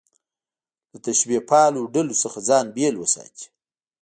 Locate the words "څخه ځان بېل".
2.23-2.95